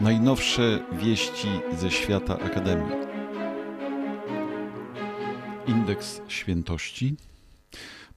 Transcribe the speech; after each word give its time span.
Najnowsze 0.00 0.80
wieści 0.92 1.48
ze 1.78 1.90
świata 1.90 2.38
Akademii. 2.38 2.92
Indeks 5.66 6.20
świętości. 6.28 7.16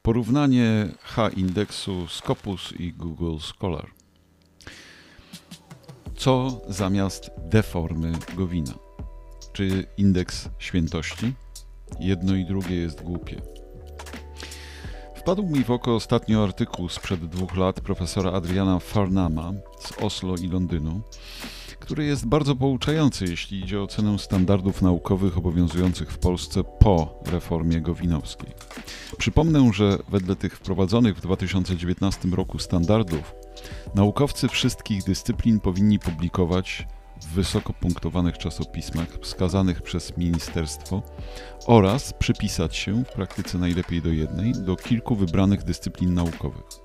Porównanie 0.02 0.88
H-indeksu 1.02 2.08
Scopus 2.08 2.74
i 2.80 2.94
Google 2.94 3.38
Scholar. 3.40 3.92
Co 6.16 6.62
zamiast 6.70 7.32
deformy 7.38 8.12
Gowina? 8.36 8.74
Czy 9.54 9.86
indeks 9.98 10.50
świętości? 10.60 11.34
Jedno 12.00 12.36
i 12.36 12.46
drugie 12.46 12.76
jest 12.76 13.02
głupie. 13.02 13.42
Wpadł 15.16 15.44
mi 15.44 15.64
w 15.64 15.72
oko 15.72 15.96
ostatnio 15.96 16.44
artykuł 16.44 16.90
sprzed 16.90 17.26
dwóch 17.26 17.56
lat 17.56 17.82
profesora 17.82 18.32
Adriana 18.32 18.80
Farnama 18.80 19.54
z 19.80 19.92
Oslo 20.02 20.36
i 20.36 20.48
Londynu, 20.48 21.02
który 21.84 22.06
jest 22.06 22.26
bardzo 22.26 22.56
pouczający, 22.56 23.26
jeśli 23.26 23.60
idzie 23.60 23.82
o 23.82 23.88
cenę 23.88 24.20
standardów 24.20 24.82
naukowych 24.82 25.38
obowiązujących 25.38 26.12
w 26.12 26.18
Polsce 26.18 26.64
po 26.64 27.24
reformie 27.26 27.82
Gowinowskiej. 27.82 28.50
Przypomnę, 29.18 29.70
że 29.74 29.98
wedle 30.10 30.36
tych 30.36 30.58
wprowadzonych 30.58 31.18
w 31.18 31.22
2019 31.22 32.28
roku 32.28 32.60
standardów, 32.60 33.36
naukowcy 33.96 34.48
wszystkich 34.48 35.04
dyscyplin 35.04 35.60
powinni 35.60 36.00
publikować 36.00 36.88
w 37.22 37.26
wysoko 37.26 37.74
punktowanych 37.74 38.38
czasopismach 38.38 39.10
wskazanych 39.22 39.82
przez 39.82 40.18
ministerstwo 40.18 41.02
oraz 41.68 42.14
przypisać 42.14 42.76
się, 42.76 43.04
w 43.04 43.14
praktyce 43.14 43.58
najlepiej 43.58 44.02
do 44.02 44.10
jednej, 44.10 44.54
do 44.54 44.76
kilku 44.76 45.16
wybranych 45.16 45.64
dyscyplin 45.64 46.14
naukowych. 46.14 46.84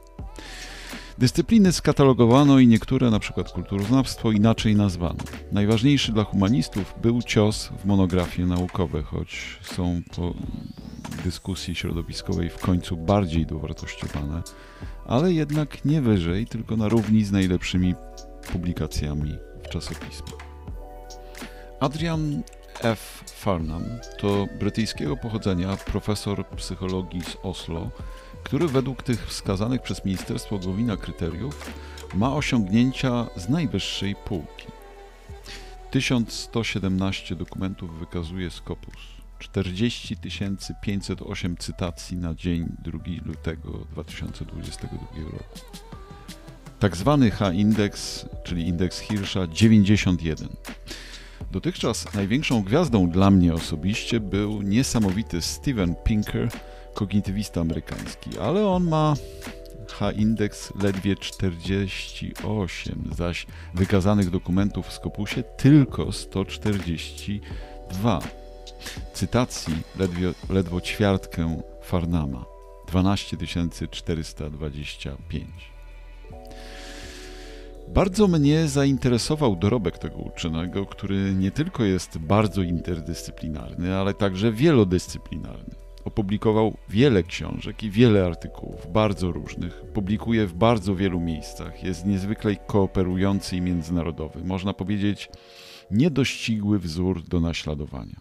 Dyscypliny 1.19 1.72
skatalogowano 1.72 2.58
i 2.58 2.66
niektóre, 2.66 3.08
np. 3.08 3.44
kulturoznawstwo, 3.55 4.33
inaczej 4.33 4.77
nazwano. 4.77 5.16
Najważniejszy 5.52 6.12
dla 6.12 6.25
humanistów 6.25 6.94
był 7.02 7.22
cios 7.22 7.69
w 7.78 7.84
monografie 7.84 8.47
naukowe, 8.47 9.02
choć 9.02 9.58
są 9.62 10.02
po 10.16 10.34
dyskusji 11.25 11.75
środowiskowej 11.75 12.50
w 12.50 12.58
końcu 12.58 12.97
bardziej 12.97 13.47
dowartościowane, 13.47 14.42
ale 15.06 15.33
jednak 15.33 15.84
nie 15.84 16.02
wyżej, 16.02 16.47
tylko 16.47 16.77
na 16.77 16.88
równi 16.88 17.25
z 17.25 17.32
najlepszymi 17.32 17.94
publikacjami 18.53 19.36
w 19.64 19.69
czasopismach. 19.69 20.38
Adrian 21.80 22.42
F. 22.83 23.25
Farnham 23.27 23.84
to 24.19 24.47
brytyjskiego 24.59 25.17
pochodzenia 25.17 25.77
profesor 25.77 26.47
psychologii 26.47 27.23
z 27.23 27.37
Oslo, 27.43 27.91
który 28.45 28.69
według 28.69 29.03
tych 29.03 29.27
wskazanych 29.27 29.83
przez 29.83 30.05
Ministerstwo 30.05 30.59
Gowina 30.59 30.97
kryteriów 30.97 31.73
ma 32.15 32.34
osiągnięcia 32.34 33.27
z 33.37 33.49
najwyższej 33.49 34.17
półki. 34.25 34.67
1117 35.91 37.37
dokumentów 37.37 37.99
wykazuje 37.99 38.51
Scopus, 38.51 38.95
40 39.39 40.17
508 40.83 41.56
cytacji 41.56 42.17
na 42.17 42.34
dzień 42.34 42.67
2 42.79 42.99
lutego 43.25 43.71
2022 43.93 44.91
roku. 45.25 45.59
Tak 46.79 46.97
zwany 46.97 47.31
H-indeks, 47.31 48.27
czyli 48.45 48.69
indeks 48.69 48.99
Hirscha 48.99 49.47
91. 49.47 50.49
Dotychczas 51.50 52.14
największą 52.14 52.62
gwiazdą 52.62 53.10
dla 53.10 53.30
mnie 53.30 53.54
osobiście 53.54 54.20
był 54.20 54.62
niesamowity 54.62 55.42
Steven 55.42 55.94
Pinker, 56.04 56.48
kognitywista 56.94 57.60
amerykański, 57.60 58.38
ale 58.38 58.66
on 58.66 58.88
ma 58.88 59.14
H-indeks 59.88 60.72
ledwie 60.82 61.16
48, 61.16 63.10
zaś 63.16 63.47
wykazanych 63.75 64.31
dokumentów 64.31 64.87
w 64.87 64.92
Skopusie 64.92 65.42
tylko 65.42 66.12
142. 66.12 68.20
Cytacji 69.12 69.75
ledwie, 69.98 70.32
ledwo 70.48 70.81
ćwiartkę 70.81 71.60
Farnama 71.82 72.44
12 72.88 73.37
425. 73.91 75.78
Bardzo 77.94 78.28
mnie 78.28 78.69
zainteresował 78.69 79.56
dorobek 79.56 79.99
tego 79.99 80.16
uczonego, 80.16 80.87
który 80.87 81.34
nie 81.34 81.50
tylko 81.50 81.84
jest 81.84 82.19
bardzo 82.19 82.62
interdyscyplinarny, 82.62 83.97
ale 83.97 84.15
także 84.15 84.53
wielodyscyplinarny. 84.53 85.75
Opublikował 86.04 86.76
wiele 86.88 87.22
książek 87.22 87.82
i 87.82 87.91
wiele 87.91 88.26
artykułów, 88.26 88.93
bardzo 88.93 89.32
różnych, 89.32 89.82
publikuje 89.94 90.47
w 90.47 90.54
bardzo 90.54 90.94
wielu 90.94 91.21
miejscach, 91.21 91.84
jest 91.84 92.06
niezwykle 92.06 92.56
kooperujący 92.56 93.56
i 93.56 93.60
międzynarodowy, 93.60 94.44
można 94.44 94.72
powiedzieć 94.72 95.28
niedościgły 95.91 96.78
wzór 96.78 97.22
do 97.22 97.41
naśladowania. 97.41 98.20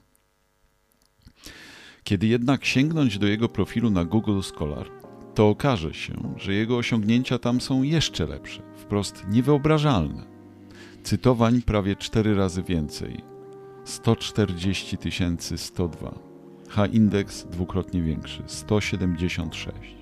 Kiedy 2.04 2.28
jednak 2.28 2.66
sięgnąć 2.66 3.20
do 3.20 3.28
jego 3.28 3.50
profilu 3.50 3.90
na 3.90 4.06
Google 4.06 4.42
Scholar, 4.42 4.90
to 5.36 5.50
okaże 5.50 5.94
się, 5.94 6.34
że 6.38 6.54
jego 6.54 6.78
osiągnięcia 6.78 7.40
tam 7.40 7.62
są 7.62 7.84
jeszcze 7.84 8.26
lepsze, 8.26 8.67
wprost 8.88 9.26
niewyobrażalne. 9.30 10.24
Cytowań 11.04 11.62
prawie 11.62 11.96
cztery 11.96 12.36
razy 12.36 12.64
więcej 12.64 13.24
140 13.84 14.98
102. 15.58 16.20
H-indeks 16.70 17.44
dwukrotnie 17.44 18.02
większy 18.02 18.44
176. 18.46 19.96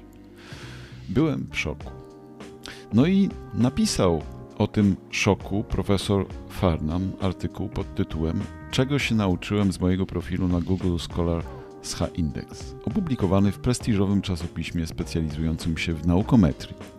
Byłem 1.09 1.47
w 1.51 1.59
szoku. 1.59 1.91
No 2.93 3.05
i 3.05 3.29
napisał 3.53 4.21
o 4.57 4.67
tym 4.67 4.95
szoku 5.11 5.63
profesor 5.63 6.25
Farnham 6.49 7.11
artykuł 7.21 7.69
pod 7.69 7.95
tytułem 7.95 8.39
Czego 8.71 8.99
się 8.99 9.15
nauczyłem 9.15 9.73
z 9.73 9.79
mojego 9.79 10.05
profilu 10.05 10.47
na 10.47 10.61
Google 10.61 10.97
Scholar 10.97 11.43
z 11.81 11.93
H-Index, 11.93 12.75
opublikowany 12.85 13.51
w 13.51 13.59
prestiżowym 13.59 14.21
czasopiśmie 14.21 14.87
specjalizującym 14.87 15.77
się 15.77 15.93
w 15.93 16.07
naukometrii. 16.07 16.94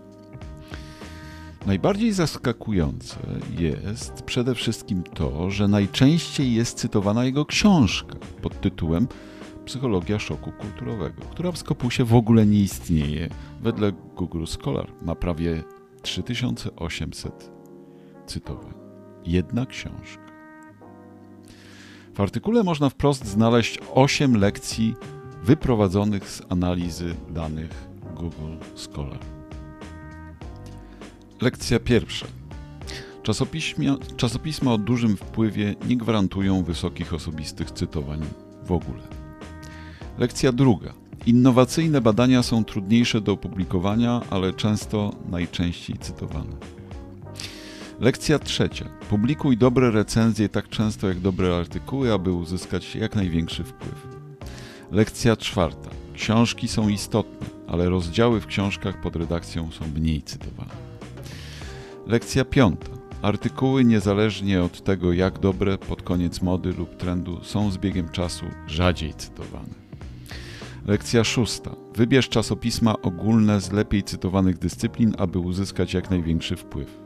Najbardziej 1.66 2.12
zaskakujące 2.12 3.16
jest 3.58 4.22
przede 4.22 4.54
wszystkim 4.54 5.02
to, 5.02 5.50
że 5.50 5.68
najczęściej 5.68 6.54
jest 6.54 6.78
cytowana 6.78 7.24
jego 7.24 7.44
książka 7.44 8.16
pod 8.42 8.60
tytułem 8.60 9.08
Psychologia 9.64 10.18
szoku 10.18 10.52
kulturowego, 10.52 11.22
która 11.30 11.52
w 11.52 11.58
Skopusie 11.58 12.04
w 12.04 12.14
ogóle 12.14 12.46
nie 12.46 12.60
istnieje. 12.60 13.28
Wedle 13.62 13.92
Google 13.92 14.44
Scholar 14.44 14.92
ma 15.02 15.14
prawie 15.14 15.64
3800 16.02 17.50
cytowań. 18.26 18.74
Jedna 19.24 19.66
książka. 19.66 20.26
W 22.14 22.20
artykule 22.20 22.62
można 22.62 22.88
wprost 22.88 23.26
znaleźć 23.26 23.78
8 23.94 24.36
lekcji 24.36 24.94
wyprowadzonych 25.42 26.30
z 26.30 26.42
analizy 26.48 27.14
danych 27.30 27.88
Google 28.14 28.56
Scholar. 28.74 29.35
Lekcja 31.40 31.80
pierwsza. 31.80 32.26
Czasopisma, 34.16 34.72
o 34.72 34.78
dużym 34.78 35.16
wpływie 35.16 35.74
nie 35.88 35.96
gwarantują 35.96 36.62
wysokich 36.64 37.14
osobistych 37.14 37.70
cytowań 37.70 38.20
w 38.64 38.72
ogóle. 38.72 39.02
Lekcja 40.18 40.52
druga. 40.52 40.92
Innowacyjne 41.26 42.00
badania 42.00 42.42
są 42.42 42.64
trudniejsze 42.64 43.20
do 43.20 43.32
opublikowania, 43.32 44.20
ale 44.30 44.52
często 44.52 45.12
najczęściej 45.30 45.98
cytowane. 45.98 46.56
Lekcja 48.00 48.38
trzecia. 48.38 48.88
Publikuj 49.10 49.56
dobre 49.56 49.90
recenzje 49.90 50.48
tak 50.48 50.68
często 50.68 51.08
jak 51.08 51.20
dobre 51.20 51.56
artykuły, 51.56 52.12
aby 52.12 52.32
uzyskać 52.32 52.96
jak 52.96 53.16
największy 53.16 53.64
wpływ. 53.64 54.06
Lekcja 54.92 55.36
czwarta. 55.36 55.90
Książki 56.14 56.68
są 56.68 56.88
istotne, 56.88 57.46
ale 57.66 57.88
rozdziały 57.88 58.40
w 58.40 58.46
książkach 58.46 59.00
pod 59.00 59.16
redakcją 59.16 59.70
są 59.70 59.84
mniej 59.94 60.22
cytowane. 60.22 60.85
Lekcja 62.06 62.44
piąta. 62.44 62.86
Artykuły, 63.22 63.84
niezależnie 63.84 64.62
od 64.62 64.84
tego, 64.84 65.12
jak 65.12 65.38
dobre 65.38 65.78
pod 65.78 66.02
koniec 66.02 66.42
mody 66.42 66.72
lub 66.72 66.96
trendu, 66.96 67.44
są 67.44 67.70
z 67.70 67.78
biegiem 67.78 68.08
czasu 68.08 68.44
rzadziej 68.66 69.14
cytowane. 69.14 69.74
Lekcja 70.86 71.24
szósta. 71.24 71.70
Wybierz 71.94 72.28
czasopisma 72.28 73.02
ogólne 73.02 73.60
z 73.60 73.72
lepiej 73.72 74.02
cytowanych 74.02 74.58
dyscyplin, 74.58 75.14
aby 75.18 75.38
uzyskać 75.38 75.94
jak 75.94 76.10
największy 76.10 76.56
wpływ. 76.56 76.98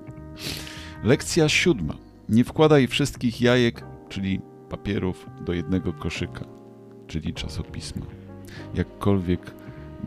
Lekcja 1.05 1.49
siódma. 1.49 1.95
Nie 2.29 2.45
wkładaj 2.45 2.87
wszystkich 2.87 3.41
jajek, 3.41 3.85
czyli 4.09 4.41
papierów, 4.71 5.27
do 5.45 5.53
jednego 5.53 5.93
koszyka, 5.93 6.45
czyli 7.07 7.35
czasopisma. 7.35 8.07
Jakkolwiek 8.75 9.55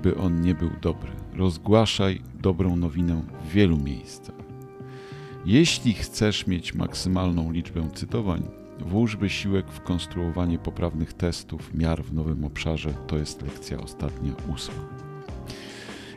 by 0.04 0.18
on 0.18 0.42
nie 0.42 0.56
był 0.56 0.70
dobry, 0.82 1.12
rozgłaszaj 1.36 2.22
dobrą 2.42 2.76
nowinę 2.76 3.24
w 3.44 3.52
wielu 3.52 3.78
miejscach. 3.78 4.43
Jeśli 5.46 5.94
chcesz 5.94 6.48
mieć 6.48 6.74
maksymalną 6.74 7.52
liczbę 7.52 7.90
cytowań, 7.94 8.44
włóż 8.80 9.18
wysiłek 9.18 9.72
w 9.72 9.82
konstruowanie 9.82 10.60
poprawnych 10.60 11.14
testów, 11.14 11.74
miar 11.74 12.04
w 12.04 12.14
nowym 12.14 12.46
obszarze. 12.46 12.94
To 13.08 13.18
jest 13.18 13.42
lekcja 13.42 13.80
ostatnia, 13.80 14.34
ósma. 14.54 14.84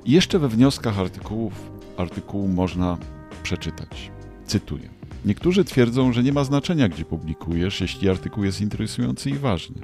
I 0.05 0.13
jeszcze 0.13 0.39
we 0.39 0.49
wnioskach 0.49 0.99
artykułów, 0.99 1.71
artykułu 1.97 2.49
można 2.49 2.99
przeczytać. 3.43 4.11
Cytuję. 4.45 4.89
Niektórzy 5.25 5.65
twierdzą, 5.65 6.13
że 6.13 6.23
nie 6.23 6.33
ma 6.33 6.45
znaczenia, 6.45 6.89
gdzie 6.89 7.05
publikujesz, 7.05 7.81
jeśli 7.81 8.09
artykuł 8.09 8.45
jest 8.45 8.61
interesujący 8.61 9.31
i 9.31 9.35
ważny. 9.35 9.81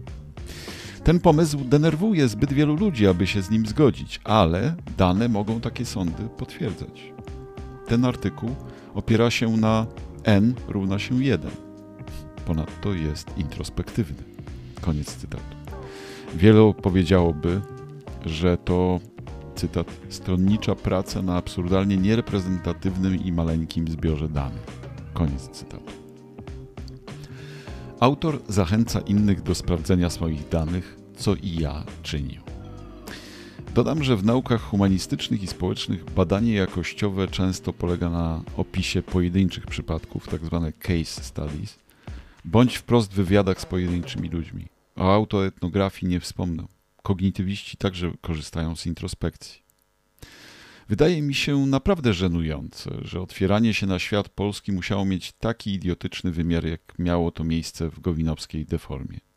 Ten 1.05 1.21
pomysł 1.21 1.59
denerwuje 1.65 2.29
zbyt 2.29 2.53
wielu 2.53 2.77
ludzi, 2.77 3.07
aby 3.07 3.27
się 3.27 3.43
z 3.43 3.51
nim 3.51 3.67
zgodzić, 3.67 4.21
ale 4.25 4.75
dane 4.99 5.29
mogą 5.29 5.61
takie 5.61 5.85
sądy 5.85 6.23
potwierdzać. 6.39 7.13
Ten 7.87 8.05
artykuł 8.05 8.51
opiera 8.95 9.31
się 9.31 9.57
na 9.57 9.87
n 10.25 10.55
równa 10.69 10.99
się 10.99 11.25
1. 11.25 11.51
Ponadto 12.47 12.95
jest 12.95 13.39
introspektywny. 13.39 14.25
Koniec 14.81 15.17
cytatu. 15.17 15.57
Wielu 16.35 16.75
powiedziałoby, 16.75 17.61
że 18.27 18.59
to 18.59 19.01
cytat 19.55 19.87
stronnicza 20.09 20.75
praca 20.75 21.23
na 21.23 21.37
absurdalnie 21.37 21.97
niereprezentatywnym 21.97 23.25
i 23.25 23.33
maleńkim 23.33 23.89
zbiorze 23.89 24.29
danych. 24.29 24.63
Koniec 25.13 25.49
cytatu. 25.49 25.93
Autor 28.01 28.39
zachęca 28.49 29.01
innych 29.01 29.43
do 29.43 29.55
sprawdzenia 29.55 30.11
swoich 30.11 30.49
danych, 30.49 30.97
co 31.17 31.35
i 31.35 31.55
ja 31.55 31.85
czynię. 32.03 32.52
Dodam, 33.75 34.05
że 34.05 34.17
w 34.17 34.25
naukach 34.25 34.63
humanistycznych 34.63 35.43
i 35.43 35.47
społecznych 35.47 36.05
badanie 36.05 36.53
jakościowe 36.53 37.29
często 37.29 37.73
polega 37.73 38.11
na 38.11 38.43
opisie 38.57 39.03
pojedynczych 39.03 39.67
przypadków, 39.67 40.29
tzw. 40.29 40.61
Tak 40.65 40.79
case 40.79 41.25
studies, 41.25 41.79
bądź 42.45 42.77
wprost 42.77 43.13
wywiadach 43.13 43.61
z 43.61 43.67
pojedynczymi 43.67 44.29
ludźmi. 44.29 44.67
O 44.97 45.15
autoetnografii 45.15 46.13
nie 46.13 46.21
wspomnę. 46.21 46.67
Kognitywiści 47.03 47.77
także 47.77 48.13
korzystają 48.21 48.77
z 48.77 48.87
introspekcji. 48.87 49.63
Wydaje 50.89 51.23
mi 51.23 51.35
się 51.35 51.67
naprawdę 51.67 52.15
żenujące, 52.15 52.91
że 53.03 53.21
otwieranie 53.21 53.75
się 53.75 53.87
na 53.87 53.99
świat 53.99 54.29
polski 54.29 54.73
musiało 54.73 55.05
mieć 55.05 55.33
taki 55.33 55.75
idiotyczny 55.75 56.31
wymiar, 56.31 56.67
jak 56.67 56.99
miało 56.99 57.31
to 57.31 57.45
miejsce 57.45 57.91
w 57.91 58.01
gowinowskiej 58.01 58.67
deformie. 58.67 59.32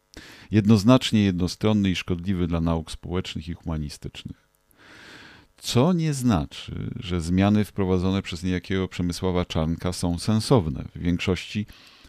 Jednoznacznie 0.51 1.23
jednostronny 1.23 1.89
i 1.89 1.95
szkodliwy 1.95 2.47
dla 2.47 2.61
nauk 2.61 2.91
społecznych 2.91 3.47
i 3.47 3.53
humanistycznych. 3.53 4.45
Co 5.57 5.93
nie 5.93 6.13
znaczy, 6.13 6.89
że 6.99 7.21
zmiany 7.21 7.65
wprowadzone 7.65 8.21
przez 8.21 8.43
niejakiego 8.43 8.87
Przemysława 8.87 9.45
Czarnka 9.45 9.93
są 9.93 10.19
sensowne. 10.19 10.85
W 10.95 10.99
większości 10.99 11.65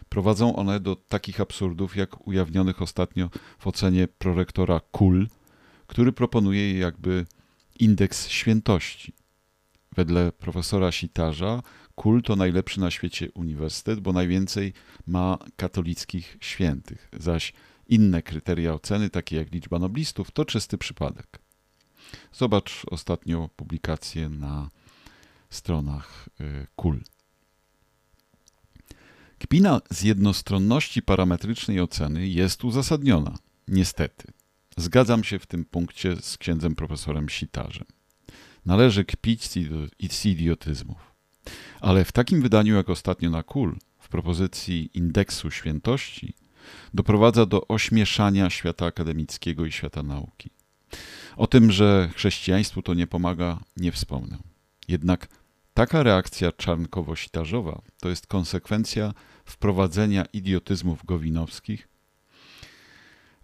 prowadzą 0.09 0.55
one 0.55 0.79
do 0.79 0.95
takich 0.95 1.41
absurdów, 1.41 1.95
jak 1.95 2.27
ujawnionych 2.27 2.81
ostatnio 2.81 3.29
w 3.59 3.67
ocenie 3.67 4.07
prorektora 4.07 4.81
Kul, 4.91 5.27
który 5.87 6.11
proponuje 6.11 6.77
jakby 6.77 7.25
indeks 7.79 8.27
świętości. 8.27 9.13
Wedle 9.95 10.31
profesora 10.31 10.91
Sitarza 10.91 11.61
Kul 11.95 12.21
to 12.21 12.35
najlepszy 12.35 12.79
na 12.79 12.91
świecie 12.91 13.31
uniwersytet, 13.31 13.99
bo 13.99 14.13
najwięcej 14.13 14.73
ma 15.07 15.37
katolickich 15.55 16.37
świętych, 16.41 17.09
zaś 17.19 17.53
inne 17.89 18.21
kryteria 18.21 18.73
oceny, 18.73 19.09
takie 19.09 19.35
jak 19.35 19.51
liczba 19.51 19.79
noblistów, 19.79 20.31
to 20.31 20.45
czysty 20.45 20.77
przypadek. 20.77 21.39
Zobacz 22.33 22.85
ostatnio 22.91 23.49
publikację 23.55 24.29
na 24.29 24.69
stronach 25.49 26.29
y, 26.41 26.67
KUL. 26.75 27.03
Kpina 29.39 29.81
z 29.91 30.03
jednostronności 30.03 31.01
parametrycznej 31.01 31.81
oceny 31.81 32.27
jest 32.27 32.63
uzasadniona, 32.63 33.37
niestety. 33.67 34.27
Zgadzam 34.77 35.23
się 35.23 35.39
w 35.39 35.45
tym 35.45 35.65
punkcie 35.65 36.15
z 36.15 36.37
księdzem 36.37 36.75
profesorem 36.75 37.29
Sitarzem. 37.29 37.85
Należy 38.65 39.05
kpić 39.05 39.43
z 40.11 40.25
idiotyzmów. 40.25 41.15
Ale 41.81 42.05
w 42.05 42.11
takim 42.11 42.41
wydaniu 42.41 42.75
jak 42.75 42.89
ostatnio 42.89 43.29
na 43.29 43.43
KUL, 43.43 43.77
w 43.99 44.09
propozycji 44.09 44.89
indeksu 44.93 45.51
świętości, 45.51 46.33
doprowadza 46.93 47.45
do 47.45 47.67
ośmieszania 47.67 48.49
świata 48.49 48.85
akademickiego 48.85 49.65
i 49.65 49.71
świata 49.71 50.03
nauki. 50.03 50.49
O 51.37 51.47
tym, 51.47 51.71
że 51.71 52.09
chrześcijaństwu 52.15 52.81
to 52.81 52.93
nie 52.93 53.07
pomaga, 53.07 53.59
nie 53.77 53.91
wspomnę. 53.91 54.37
Jednak 54.87 55.27
taka 55.73 56.03
reakcja 56.03 56.49
czarnkowo-sitarzowa 56.51 57.81
to 57.99 58.09
jest 58.09 58.27
konsekwencja 58.27 59.13
wprowadzenia 59.45 60.25
idiotyzmów 60.33 61.05
gowinowskich. 61.05 61.87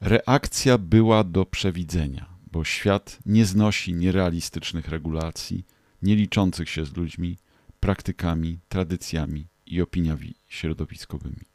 Reakcja 0.02 0.78
była 0.78 1.24
do 1.24 1.46
przewidzenia, 1.46 2.26
bo 2.52 2.64
świat 2.64 3.20
nie 3.26 3.46
znosi 3.46 3.94
nierealistycznych 3.94 4.88
regulacji, 4.88 5.66
nie 6.02 6.16
liczących 6.16 6.70
się 6.70 6.86
z 6.86 6.96
ludźmi, 6.98 7.38
praktykami, 7.80 8.60
tradycjami 8.70 9.48
i 9.66 9.82
opiniami 9.82 10.36
środowiskowymi. 10.48 11.53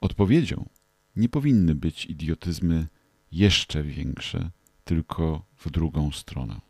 Odpowiedzią 0.00 0.68
nie 1.16 1.28
powinny 1.28 1.74
być 1.74 2.06
idiotyzmy 2.06 2.88
jeszcze 3.32 3.82
większe, 3.82 4.50
tylko 4.84 5.44
w 5.56 5.70
drugą 5.70 6.12
stronę. 6.12 6.60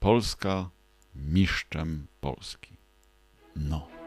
Polska 0.00 0.70
mistrzem 1.14 2.06
Polski. 2.20 2.76
No. 3.56 4.01